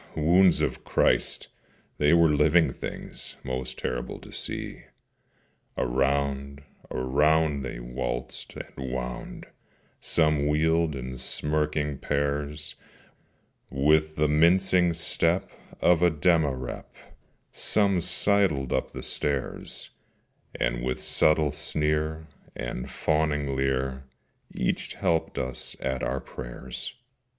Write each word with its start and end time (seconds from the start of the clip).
wounds 0.15 0.61
of 0.61 0.83
Christ! 0.83 1.47
they 1.99 2.11
were 2.11 2.33
living 2.35 2.73
things, 2.73 3.37
Most 3.43 3.77
terrible 3.77 4.17
to 4.21 4.31
see. 4.33 4.85
Around, 5.77 6.63
around, 6.89 7.61
they 7.63 7.79
waltzed 7.79 8.55
and 8.57 8.91
wound; 8.91 9.45
Some 9.99 10.47
wheeled 10.47 10.95
in 10.95 11.19
smirking 11.19 11.99
pairs; 11.99 12.73
With 13.69 14.15
the 14.15 14.27
mincing 14.27 14.93
step 14.93 15.51
of 15.81 16.01
a 16.01 16.09
demirep 16.09 16.95
Some 17.51 18.01
sidled 18.01 18.73
up 18.73 18.93
the 18.93 19.03
stairs: 19.03 19.91
And 20.59 20.81
with 20.83 20.99
subtle 20.99 21.51
sneer, 21.51 22.25
and 22.55 22.89
fawning 22.89 23.55
leer, 23.55 24.05
Each 24.51 24.95
helped 24.95 25.37
us 25.37 25.75
at 25.79 26.01
our 26.01 26.19
prayers. 26.21 26.95